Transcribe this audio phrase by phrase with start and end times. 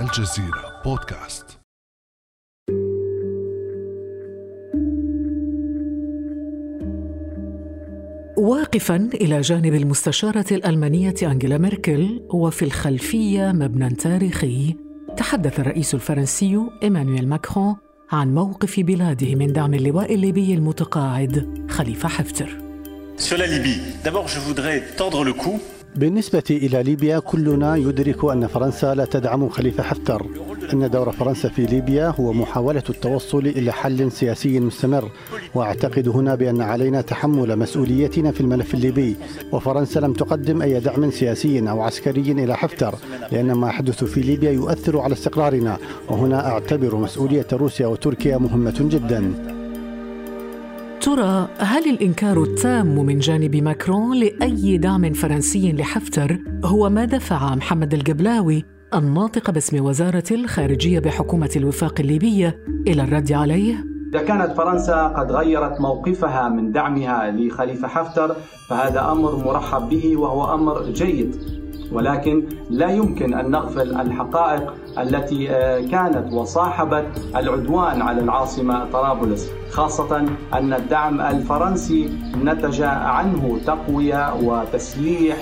[0.00, 1.44] الجزيرة بودكاست.
[8.38, 14.76] واقفا إلى جانب المستشارة الألمانية أنجيلا ميركل وفي الخلفية مبنى تاريخي
[15.16, 17.76] تحدث الرئيس الفرنسي إيمانويل ماكرون
[18.12, 22.58] عن موقف بلاده من دعم اللواء الليبي المتقاعد خليفة حفتر.
[23.16, 25.60] Sur la Libye, d'abord je voudrais tendre le cou
[25.96, 30.26] بالنسبة إلى ليبيا كلنا يدرك أن فرنسا لا تدعم خليفة حفتر.
[30.72, 35.10] إن دور فرنسا في ليبيا هو محاولة التوصل إلى حل سياسي مستمر.
[35.54, 39.16] وأعتقد هنا بأن علينا تحمل مسؤوليتنا في الملف الليبي.
[39.52, 42.94] وفرنسا لم تقدم أي دعم سياسي أو عسكري إلى حفتر
[43.32, 45.78] لأن ما يحدث في ليبيا يؤثر على استقرارنا.
[46.08, 49.53] وهنا أعتبر مسؤولية روسيا وتركيا مهمة جداً.
[51.04, 57.94] ترى هل الإنكار التام من جانب ماكرون لأي دعم فرنسي لحفتر هو ما دفع محمد
[57.94, 58.64] القبلاوي
[58.94, 63.84] الناطق باسم وزارة الخارجية بحكومة الوفاق الليبية إلى الرد عليه؟
[64.14, 68.36] إذا كانت فرنسا قد غيرت موقفها من دعمها لخليفة حفتر
[68.68, 71.36] فهذا أمر مرحب به وهو أمر جيد
[71.94, 77.04] ولكن لا يمكن أن نغفل الحقائق التي آه، كانت وصاحبت
[77.36, 82.10] العدوان على العاصمة طرابلس خاصة أن الدعم الفرنسي
[82.44, 85.36] نتج عنه تقوية وتسليح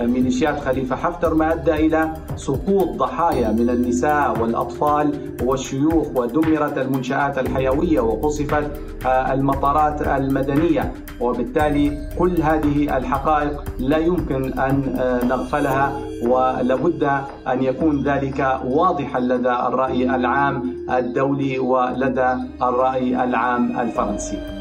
[0.00, 8.00] لميليشيات خليفة حفتر ما ادى إلى سقوط ضحايا من النساء والأطفال والشيوخ ودمرت المنشآت الحيوية
[8.00, 8.70] وقصفت
[9.06, 17.04] آه، المطارات المدنية وبالتالي كل هذه الحقائق لا يمكن أن آه، نغفلها ولابد
[17.48, 24.57] أن يكون ذلك واضحا لدى الرأي العام الدولي ولدى الرأي العام الفرنسي.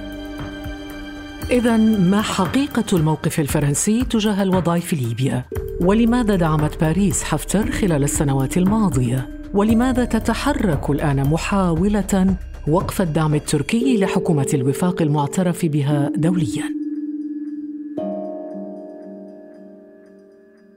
[1.52, 5.45] إذا ما حقيقة الموقف الفرنسي تجاه الوضع في ليبيا؟
[5.81, 12.36] ولماذا دعمت باريس حفتر خلال السنوات الماضية؟ ولماذا تتحرك الآن محاولة
[12.68, 16.74] وقف الدعم التركي لحكومة الوفاق المعترف بها دوليا؟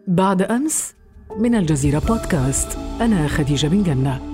[0.07, 0.95] بعد أمس
[1.39, 4.30] من الجزيرة بودكاست أنا خديجة بن جنة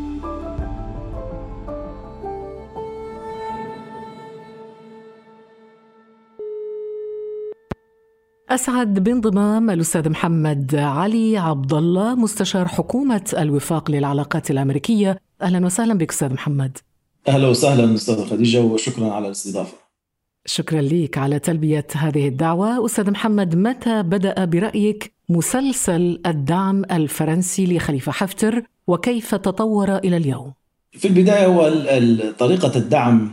[8.57, 15.21] أسعد بانضمام الأستاذ محمد علي عبد الله مستشار حكومة الوفاق للعلاقات الأمريكية.
[15.43, 16.79] أهلا وسهلا بك أستاذ محمد.
[17.29, 19.73] أهلا وسهلا أستاذ خديجة وشكرا على الاستضافة.
[20.47, 22.87] شكرا لك على تلبية هذه الدعوة.
[22.87, 30.53] أستاذ محمد متى بدأ برأيك مسلسل الدعم الفرنسي لخليفة حفتر وكيف تطور إلى اليوم؟
[30.93, 31.73] في البداية هو
[32.39, 33.31] طريقة الدعم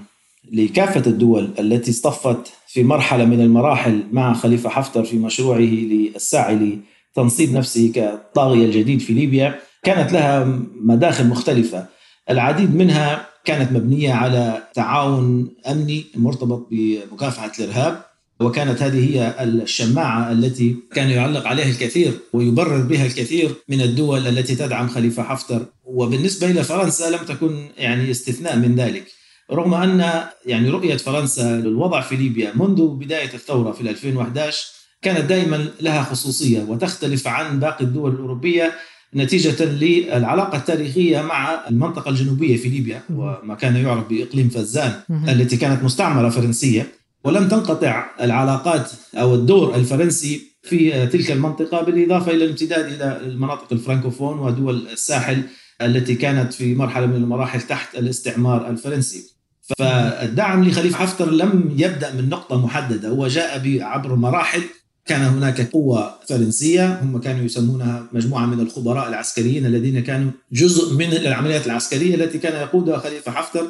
[0.51, 6.79] لكافة الدول التي اصطفت في مرحلة من المراحل مع خليفة حفتر في مشروعه للسعي
[7.15, 9.59] لتنصيب نفسه كالطاغية الجديد في ليبيا.
[9.83, 11.85] كانت لها مداخل مختلفة.
[12.29, 18.01] العديد منها كانت مبنية على تعاون أمني مرتبط بمكافحة الإرهاب
[18.39, 24.55] وكانت هذه هي الشماعة التي كان يعلق عليها الكثير ويبرر بها الكثير من الدول التي
[24.55, 25.65] تدعم خليفة حفتر.
[25.85, 29.22] وبالنسبة إلى فرنسا لم تكن يعني استثناء من ذلك.
[29.51, 34.67] رغم أن يعني رؤية فرنسا للوضع في ليبيا منذ بداية الثورة في 2011
[35.01, 38.73] كانت دائما لها خصوصية وتختلف عن باقي الدول الأوروبية
[39.15, 44.93] نتيجة للعلاقة التاريخية مع المنطقة الجنوبية في ليبيا وما كان يعرف بإقليم فزان
[45.27, 46.87] التي كانت مستعمرة فرنسية.
[47.23, 54.39] ولم تنقطع العلاقات أو الدور الفرنسي في تلك المنطقة بالإضافة إلى الامتداد إلى المناطق الفرنكوفون
[54.39, 55.41] ودول الساحل.
[55.81, 59.33] التي كانت في مرحلة من المراحل تحت الاستعمار الفرنسي.
[59.77, 64.61] فالدعم لخليفة حفتر لم يبدأ من نقطة محددة هو جاء عبر مراحل
[65.05, 71.13] كان هناك قوة فرنسية هم كانوا يسمونها مجموعة من الخبراء العسكريين الذين كانوا جزء من
[71.13, 73.67] العمليات العسكرية التي كان يقودها خليفة حفتر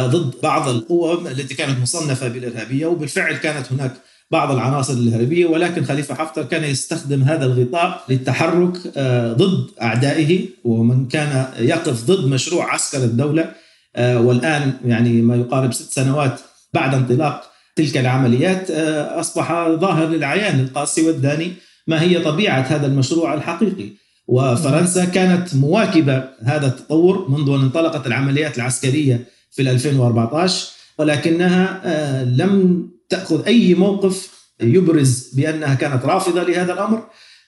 [0.00, 3.92] ضد بعض القوى التي كانت مصنفة بالإرهابية وبالفعل كانت هناك
[4.30, 11.08] بعض العناصر الارهابيه ولكن خليفة حفتر كان يستخدم هذا الغطاء للتحرك آه، ضد أعدائه ومن
[11.08, 13.52] كان يقف ضد مشروع عسكر الدولة
[13.96, 16.40] آه، والآن يعني ما يقارب ست سنوات
[16.74, 21.52] بعد انطلاق تلك العمليات آه، أصبح ظاهر للعيان القاسي والداني
[21.86, 23.90] ما هي طبيعة هذا المشروع الحقيقي.
[24.26, 30.66] وفرنسا كانت مواكبة هذا التطور منذ أن انطلقت العمليات العسكرية في 2014
[30.98, 31.80] ولكنها
[32.24, 37.02] لم تأخذ أي موقف يبرز بأنها كانت رافضة لهذا الأمر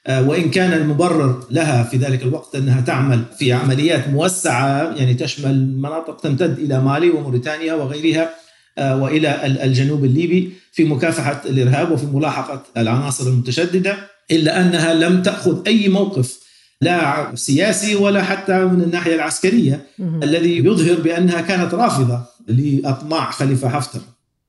[0.07, 5.77] آه، وإن كان المبرر لها في ذلك الوقت أنها تعمل في عمليات موسعة يعني تشمل
[5.77, 8.31] مناطق تمتد إلى مالي وموريتانيا وغيرها
[8.79, 13.97] آه، وإلى الجنوب الليبي في مكافحة الإرهاب وفي ملاحقة العناصر المتشددة
[14.31, 16.41] إلا أنها لم تأخذ أي موقف
[16.81, 19.87] لا سياسي ولا حتى من الناحية العسكرية
[20.23, 24.01] الذي يظهر بأنها كانت رافضة لإطماع خليفة حفتر.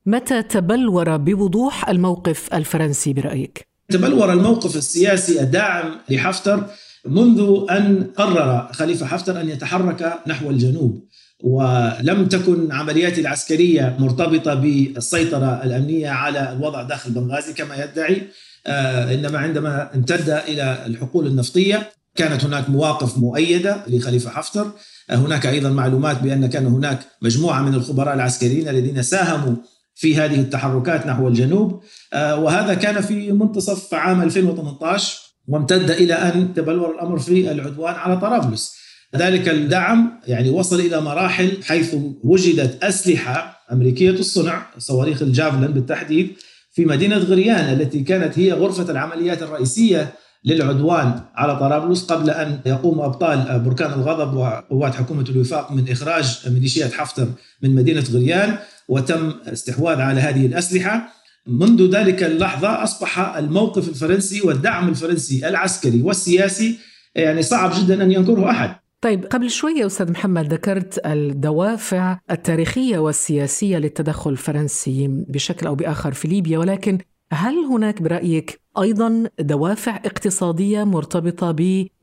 [0.06, 6.65] متى تبلور بوضوح الموقف الفرنسي برأيك؟ تبلور الموقف السياسي الداعم لحفتر
[7.06, 11.03] منذ أن قرر خليفة حفتر أن يتحرك نحو الجنوب
[11.44, 18.27] ولم تكن عملياته العسكرية مرتبطة بالسيطرة الأمنية على الوضع داخل بنغازي كما يدعي
[18.68, 24.71] آه، إنما عندما امتد إلى الحقول النفطية كانت هناك مواقف مؤيدة لخليفة حفتر
[25.09, 29.56] آه، هناك أيضا معلومات بأن كان هناك مجموعة من الخبراء العسكريين الذين ساهموا
[30.01, 31.83] في هذه التحركات نحو الجنوب.
[32.13, 38.18] آه، وهذا كان في منتصف عام 2018 وامتد إلى أن تبلور الأمر في العدوان على
[38.18, 38.75] طرابلس.
[39.15, 46.33] ذلك الدعم يعني وصل إلى مراحل حيث وجدت أسلحة أمريكية الصنع صواريخ الجافلن بالتحديد
[46.71, 50.13] في مدينة غريان التي كانت هي غرفة العمليات الرئيسية
[50.45, 56.94] للعدوان على طرابلس قبل أن يقوم أبطال بركان الغضب وقوات حكومة الوفاق من إخراج ميليشيات
[56.94, 57.27] حفتر
[57.62, 58.57] من مدينة غريان.
[58.91, 61.13] وتم استحواذ على هذه الأسلحة
[61.47, 66.79] منذ ذلك اللحظة أصبح الموقف الفرنسي والدعم الفرنسي العسكري والسياسي
[67.15, 73.77] يعني صعب جدا أن ينكره أحد طيب قبل شوية أستاذ محمد ذكرت الدوافع التاريخية والسياسية
[73.77, 76.97] للتدخل الفرنسي بشكل أو بآخر في ليبيا ولكن
[77.33, 81.55] هل هناك برأيك أيضا دوافع اقتصادية مرتبطة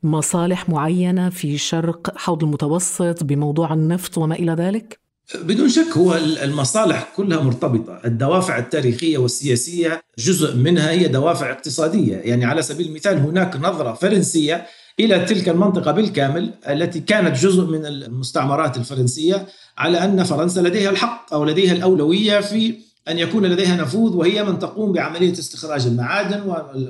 [0.03, 7.11] بمصالح معينة في شرق حوض المتوسط بموضوع النفط وما إلى ذلك؟ بدون شك هو المصالح
[7.15, 7.99] كلها مرتبطة.
[8.05, 12.15] الدوافع التاريخية والسياسية جزء منها هي دوافع اقتصادية.
[12.15, 14.65] يعني على سبيل المثال هناك نظرة فرنسية
[14.99, 19.47] إلى تلك المنطقة بالكامل التي كانت جزء من المستعمرات الفرنسية
[19.77, 22.75] على أن فرنسا لديها الحق أو لديها الأولوية في
[23.07, 26.41] أن يكون لديها نفوذ وهي من تقوم بعملية استخراج المعادن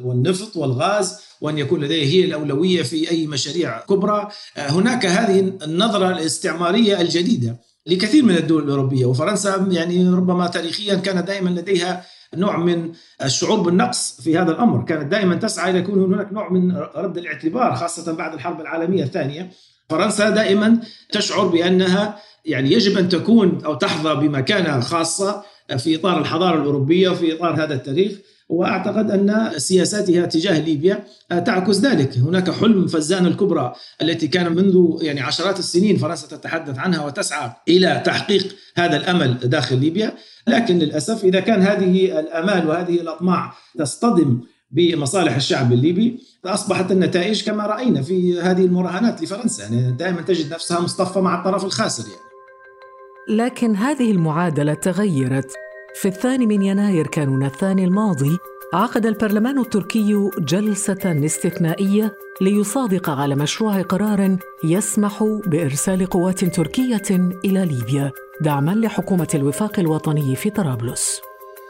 [0.03, 4.27] والنفط والغاز وأن يكون لديها هي الأولوية في أي مشاريع كبرى.
[4.57, 7.68] هناك هذه النظرة الاستعمارية الجديدة.
[7.89, 12.05] لكثير من الدول الأوروبية وفرنسا يعني ربما تاريخيا كان دائما لديها
[12.35, 12.91] نوع من
[13.23, 17.75] الشعور بالنقص في هذا الأمر، كانت دائما تسعى إلى يكون هناك نوع من رد الاعتبار
[17.75, 19.51] خاصة بعد الحرب العالمية الثانية.
[19.89, 20.79] فرنسا دائما
[21.11, 25.43] تشعر بأنها يعني يجب أن تكون أو تحظى بمكانة خاصة
[25.77, 28.11] في إطار الحضارة الأوروبية وفي إطار هذا التاريخ
[28.49, 35.21] وأعتقد أن سياساتها تجاه ليبيا تعكس ذلك، هناك حلم فزان الكبرى التي كان منذ يعني
[35.21, 40.13] عشرات السنين فرنسا تتحدث عنها وتسعى إلى تحقيق هذا الأمل داخل ليبيا،
[40.47, 44.41] لكن للأسف إذا كان هذه الأمال وهذه الأطماع تصطدم
[44.71, 49.63] بمصالح الشعب الليبي اصبحت النتائج كما رأينا في هذه المراهنات لفرنسا.
[49.63, 52.29] يعني دائما تجد نفسها مصطفى مع الطرف الخاسر يعني.
[53.29, 55.51] لكن هذه المعادلة تغيرت.
[55.95, 58.37] في الثاني من يناير كانون الثاني الماضي
[58.73, 68.11] عقد البرلمان التركي جلسة استثنائية ليصادق على مشروع قرار يسمح بإرسال قوات تركية إلى ليبيا
[68.41, 71.21] دعما لحكومة الوفاق الوطني في طرابلس.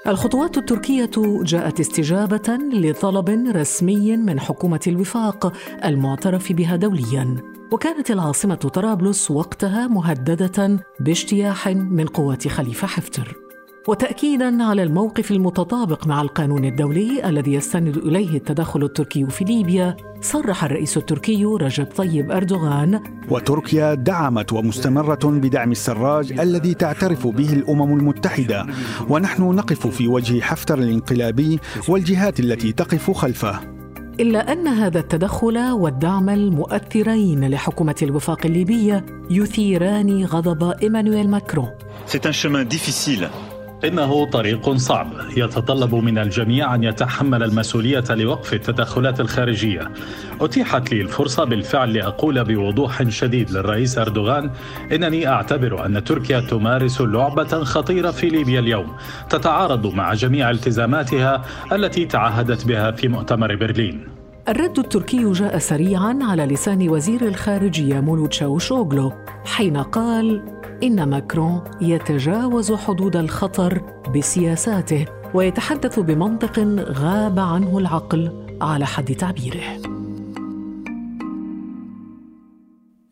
[0.07, 1.11] الخطوات التركية
[1.43, 5.53] جاءت استجابة لطلب رسمي من حكومة الوفاق
[5.85, 7.35] المعترف بها دوليا
[7.71, 13.48] وكانت العاصمة طرابلس وقتها مهددة باجتياح من قوات خليفة حفتر
[13.89, 20.63] وتاكيدا على الموقف المتطابق مع القانون الدولي الذي يستند إليه التدخل التركي في ليبيا صرح
[20.63, 22.99] الرئيس التركي رجب طيب أردوغان.
[23.29, 28.65] وتركيا دعمت ومستمرة بدعم السراج الذي تعترف به الأمم المتحدة.
[29.09, 33.59] ونحن نقف في وجه حفتر الانقلابي والجهات التي تقف خلفه.
[34.19, 41.69] إلا أن هذا التدخل والدعم المؤثرين لحكومة الوفاق الليبية يثيران غضب إيمانويل ماكرون.
[42.05, 43.29] C'est un chemin difficile.
[43.85, 45.07] إنه طريق صعب.
[45.37, 49.91] يتطلب من الجميع أن يتحمل المسؤولية لوقف التدخلات الخارجية.
[50.41, 54.51] أتيحت لي الفرصة بالفعل لأقول بوضوح شديد للرئيس أردوغان
[54.91, 58.95] إنني أعتبر أن تركيا تمارس لعبة خطيرة في ليبيا اليوم.
[59.29, 64.18] تتعارض مع جميع التزاماتها التي تعهدت بها في مؤتمر برلين.
[64.47, 69.11] الرد التركي جاء سريعا على لسان وزير الخارجية مولود شاوشوغلو
[69.45, 70.43] حين قال
[70.83, 73.81] إن ماكرون يتجاوز حدود الخطر
[74.15, 79.81] بسياساته ويتحدث بمنطق غاب عنه العقل على حد تعبيره.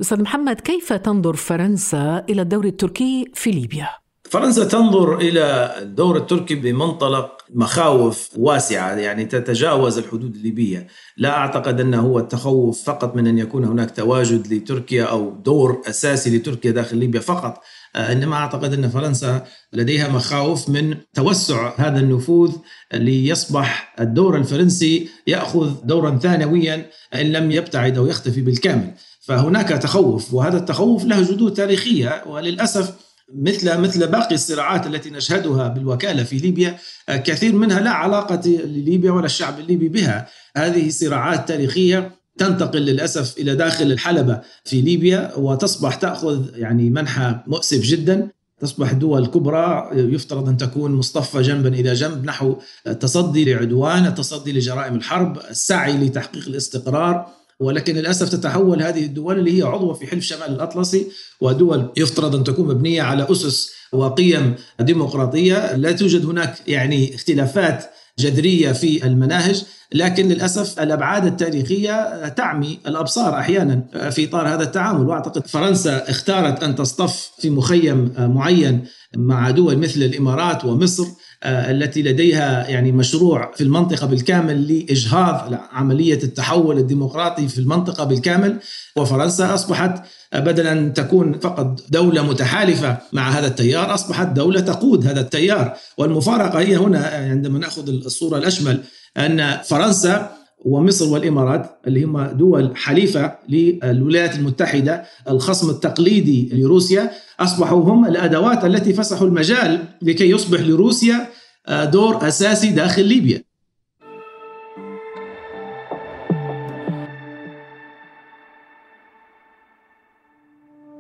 [0.02, 3.90] أستاذ محمد كيف تنظر فرنسا إلى الدور التركي في ليبيا؟
[4.30, 12.00] فرنسا تنظر إلى الدور التركي بمنطلق مخاوف واسعة يعني تتجاوز الحدود الليبية، لا أعتقد أنه
[12.00, 17.20] هو التخوف فقط من أن يكون هناك تواجد لتركيا أو دور أساسي لتركيا داخل ليبيا
[17.20, 17.62] فقط،
[17.96, 22.52] إنما أعتقد أن فرنسا لديها مخاوف من توسع هذا النفوذ
[22.94, 28.92] ليصبح الدور الفرنسي يأخذ دورا ثانويا إن لم يبتعد أو يختفي بالكامل.
[29.22, 36.24] فهناك تخوف وهذا التخوف له جذور تاريخية وللأسف مثل مثل باقي الصراعات التي نشهدها بالوكالة
[36.24, 36.78] في ليبيا
[37.10, 40.28] كثير منها لا علاقة لليبيا ولا الشعب الليبي بها.
[40.58, 47.82] هذه صراعات تاريخية تنتقل للأسف إلى داخل الحلبة في ليبيا وتصبح تأخذ يعني منحى مؤسف
[47.82, 48.30] جدا.
[48.60, 52.56] تصبح دول كبرى يفترض أن تكون مصطفى جنبا إلى جنب نحو
[52.88, 57.28] التصدي لعدوان، التصدي لجرائم الحرب، السعي لتحقيق الاستقرار،
[57.60, 61.08] ولكن للأسف تتحول هذه الدول اللي هي عضوه في حلف شمال الأطلسي
[61.42, 67.86] ودول يفترض أن تكون مبنية على أسس وقيم ديمقراطية، لا توجد هناك يعني اختلافات
[68.20, 75.08] جذرية في المناهج لكن للأسف الأبعاد التاريخية تعمي الأبصار أحيانا في إطار هذا التعامل.
[75.08, 78.86] وأعتقد فرنسا اختارت أن تصطف في مخيم معين
[79.16, 81.06] مع دول مثل الإمارات ومصر.
[81.44, 88.60] التي لديها يعني مشروع في المنطقة بالكامل لإجهاض عملية التحول الديمقراطي في المنطقة بالكامل
[88.96, 90.04] وفرنسا أصبحت
[90.36, 95.74] بدلا ان تكون فقط دولة متحالفة مع هذا التيار أصبحت دولة تقود هذا التيار.
[95.98, 98.84] والمفارقة هي هنا عندما نأخذ الصورة الأشمل
[99.18, 108.06] أن فرنسا ومصر والإمارات اللي هم دول حليفة للولايات المتحدة الخصم التقليدي لروسيا أصبحوا هم
[108.06, 111.28] الأدوات التي فسحوا المجال لكي يصبح لروسيا
[111.70, 113.44] دور أساسي داخل ليبيا.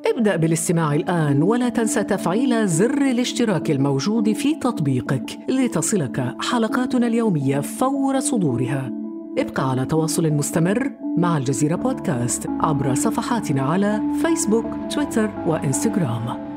[0.05, 8.19] ابدأ بالاستماع الآن ولا تنسى تفعيل زر الاشتراك الموجود في تطبيقك لتصلك حلقاتنا اليومية فور
[8.19, 9.06] صدورها.
[9.37, 16.47] ابقى على تواصل مستمر مع الجزيرة بودكاست عبر صفحاتنا على فيسبوك، تويتر وإنستغرام.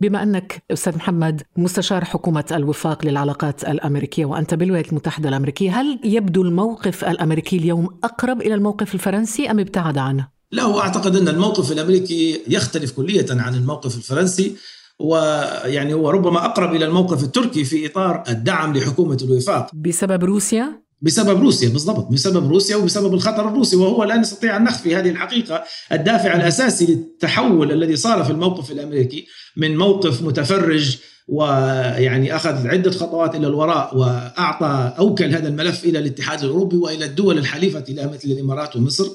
[0.00, 6.42] بما أنك أستاذ محمد مستشار حكومة الوفاق للعلاقات الأمريكية وأنت بالولايات المتحدة الأمريكية، هل يبدو
[6.42, 12.42] الموقف الأمريكي اليوم أقرب إلى الموقف الفرنسي أم ابتعد عنه؟ لا واعتقد أن الموقف الأمريكي
[12.48, 14.56] يختلف كلية عن الموقف الفرنسي
[15.02, 19.70] ويعني هو ربما أقرب إلى الموقف التركي في إطار الدعم لحكومة الوفاق.
[19.74, 22.08] بسبب روسيا؟ بسبب روسيا بالضبط.
[22.12, 27.72] بسبب روسيا وبسبب الخطر الروسي وهو لا نستطيع ان نخفي هذه الحقيقة الدافع الأساسي للتحول
[27.72, 34.94] الذي صار في الموقف الأمريكي من موقف متفرج ويعني أخذ عدة خطوات إلى الوراء وأعطى
[34.98, 39.06] أوكل هذا الملف إلى الاتحاد الأوروبي وإلى الدول الحليفة مثل الإمارات ومصر.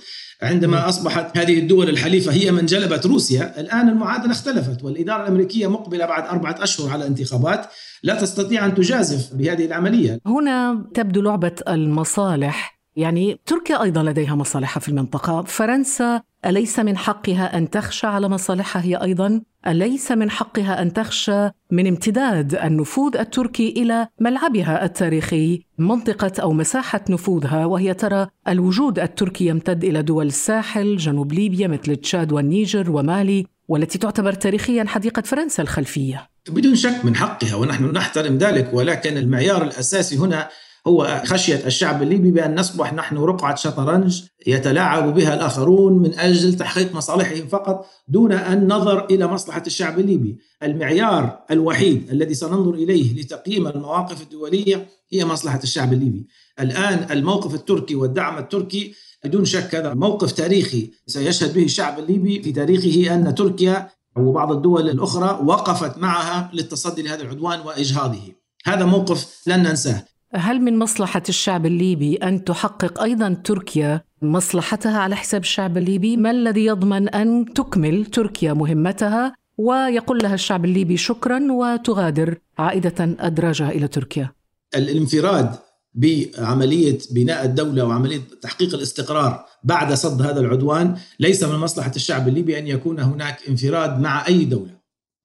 [0.42, 6.06] عندما أصبحت هذه الدول الحليفة هي من جلبت روسيا، الآن المعادلة اختلفت والإدارة الأمريكية مقبلة
[6.06, 7.66] بعد أربعة أشهر على انتخابات
[8.04, 10.20] لا تستطيع أن تجازف بهذه العملية.
[10.26, 17.58] هنا تبدو لعبة المصالح، يعني تركيا أيضا لديها مصالحها في المنطقة، فرنسا أليس من حقها
[17.58, 23.70] أن تخشى على مصالحها هي أيضا؟ أليس من حقها أن تخشى من امتداد النفوذ التركي
[23.70, 30.98] إلى ملعبها التاريخي منطقة أو مساحة نفوذها وهي ترى الوجود التركي يمتد إلى دول الساحل
[30.98, 36.30] جنوب ليبيا مثل تشاد والنيجر ومالي والتي تعتبر تاريخيا حديقة فرنسا الخلفية.
[36.50, 40.50] بدون شك من حقها ونحن نحترم ذلك ولكن المعيار الأساسي هنا
[40.88, 46.96] هو خشية الشعب الليبي بأن نصبح نحن رقعة شطرنج يتلاعب بها الآخرون من أجل تحقيق
[46.96, 50.38] مصالحهم فقط دون أن نظر إلى مصلحة الشعب الليبي.
[50.64, 56.28] المعيار الوحيد الذي سننظر إليه لتقييم المواقف الدولية هي مصلحة الشعب الليبي.
[56.60, 58.94] الآن الموقف التركي والدعم التركي
[59.24, 62.44] بدون شك هذا موقف تاريخي سيشهد به الشعب الليبي.
[62.44, 68.34] في تاريخه أن تركيا وبعض الدول الأخرى وقفت معها للتصدي لهذا العدوان وإجهاضه.
[68.66, 70.06] هذا موقف لن ننساه.
[70.38, 76.32] هل من مصلحة الشعب الليبي أن تحقق أيضا تركيا مصلحتها على حساب الشعب الليبي؟ ما
[76.32, 83.88] الذي يضمن أن تكمل تركيا مهمتها ويقول لها الشعب الليبي شكرا وتغادر عائدة أدراجها إلى
[83.88, 84.32] تركيا؟
[84.76, 85.56] الانفراد
[85.94, 92.60] بعملية بناء الدولة وعملية تحقيق الاستقرار بعد صد هذا العدوان ليس من مصلحة الشعب الليبي
[92.60, 94.77] أن يكون هناك انفراد مع أي دولة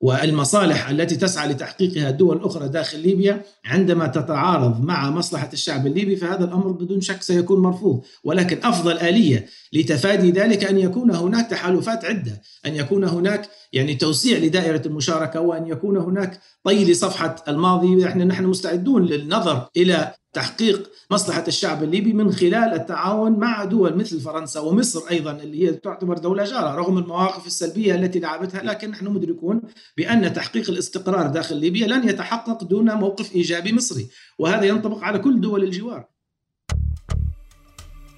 [0.03, 6.45] والمصالح التي تسعى لتحقيقها الدول الأخرى داخل ليبيا عندما تتعارض مع مصلحة الشعب الليبي فهذا
[6.45, 8.03] الأمر بدون شك سيكون مرفوض.
[8.25, 14.39] ولكن أفضل آلية لتفادي ذلك أن يكون هناك تحالفات عدة أن يكون هناك يعني توسيع
[14.39, 17.95] لدائرة المشاركة وأن يكون هناك طي لصفحة الماضي.
[17.95, 24.21] نحن نحن مستعدون للنظر إلى تحقيق مصلحة الشعب الليبي من خلال التعاون مع دول مثل
[24.21, 28.63] فرنسا ومصر أيضا اللي هي تعتبر دولة جارة رغم المواقف السلبية التي لعبتها.
[28.63, 29.63] لكن نحن مدركون
[29.97, 35.41] بأن تحقيق الاستقرار داخل ليبيا لن يتحقق دون موقف إيجابي مصري وهذا ينطبق على كل
[35.41, 36.12] دول الجوار.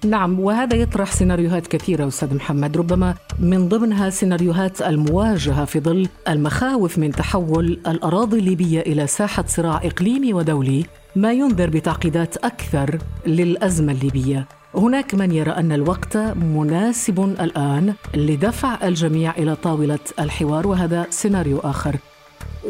[0.05, 2.77] نعم وهذا يطرح سيناريوهات كثيرة أستاذ محمد.
[2.77, 9.81] ربما من ضمنها سيناريوهات المواجهة في ظل المخاوف من تحول الأراضي الليبية إلى ساحة صراع
[9.83, 10.85] إقليمي ودولي
[11.15, 12.97] ما ينذر بتعقيدات أكثر
[13.27, 14.47] للأزمة الليبية.
[14.75, 16.17] هناك من يرى أن الوقت
[16.57, 21.95] مناسب الآن لدفع الجميع إلى طاولة الحوار وهذا سيناريو آخر.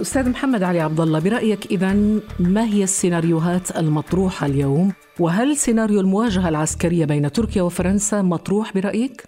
[0.01, 1.93] أستاذ محمد علي عبد الله برأيك إذا
[2.39, 9.23] ما هي السيناريوهات المطروحة اليوم وهل سيناريو المواجهة العسكرية بين تركيا وفرنسا مطروح برأيك؟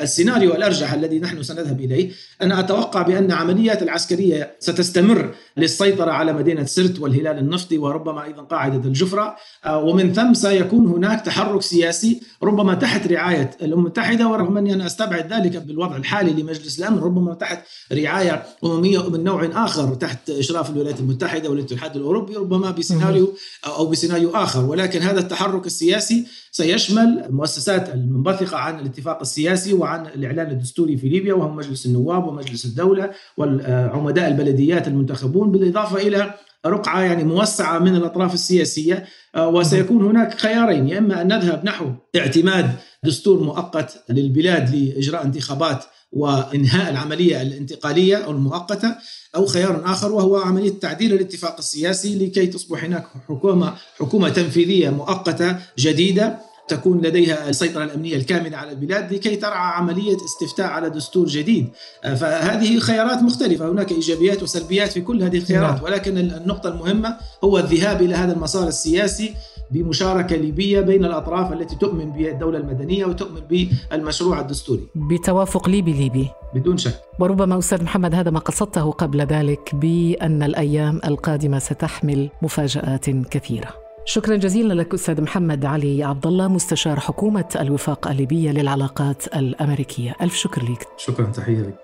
[0.00, 2.10] السيناريو الأرجح الذي نحن سنذهب إليه
[2.42, 8.88] أنا أتوقع بأن عمليات العسكرية ستستمر للسيطرة على مدينة سرت والهلال النفطي وربما أيضا قاعدة
[8.88, 9.36] الجفرة.
[9.64, 14.28] آه، ومن ثم سيكون هناك تحرك سياسي ربما تحت رعاية الامم المتحدة.
[14.28, 19.50] ورغم أني أنا أستبعد ذلك بالوضع الحالي لمجلس الأمن ربما تحت رعاية أممية من نوع
[19.64, 23.34] آخر تحت إشراف الولايات المتحدة والاتحاد الأوروبي ربما بسيناريو
[23.66, 24.64] أو بسيناريو آخر.
[24.64, 31.34] ولكن هذا التحرك السياسي سيشمل المؤسسات المنبثقة عن الاتفاق السياسي وعن الإعلان الدستوري في ليبيا
[31.34, 36.34] وهم مجلس النواب ومجلس الدولة والعمداء البلديات المنتخبون بالإضافة إلى
[36.66, 39.04] رقعة يعني موسعة من الأطراف السياسية.
[39.38, 41.86] وسيكون هناك خيارين يا إما أن نذهب نحو
[42.16, 42.70] اعتماد
[43.04, 48.94] دستور مؤقت للبلاد لإجراء انتخابات وإنهاء العملية الانتقالية أو المؤقتة
[49.36, 55.56] أو خيار آخر وهو عملية تعديل الاتفاق السياسي لكي تصبح هناك حكومة حكومة تنفيذية مؤقتة
[55.78, 56.38] جديدة.
[56.68, 61.68] تكون لديها السيطرة الأمنية الكاملة على البلاد لكي ترعى عملية استفتاء على دستور جديد.
[62.02, 63.70] فهذه خيارات مختلفة.
[63.70, 65.74] هناك إيجابيات وسلبيات في كل هذه الخيارات.
[65.74, 65.84] نعم.
[65.84, 69.34] ولكن النقطة المهمة هو الذهاب إلى هذا المسار السياسي
[69.70, 74.86] بمشاركة ليبية بين الأطراف التي تؤمن بالدولة المدنية وتؤمن بالمشروع الدستوري.
[74.94, 76.28] بتوافق ليبي ليبي.
[76.54, 77.00] بدون شك.
[77.18, 83.83] وربما أستاذ محمد هذا ما قصدته قبل ذلك بأن الأيام القادمة ستحمل مفاجآت كثيرة.
[84.06, 90.14] شكرا جزيلا لك أستاذ محمد علي عبد الله مستشار حكومة الوفاق الليبية للعلاقات الأمريكية.
[90.22, 90.88] ألف شكر لك.
[90.96, 91.74] شكرا تحية لك.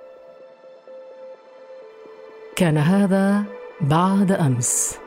[2.57, 3.43] كان هذا
[3.81, 4.99] بعد أمس.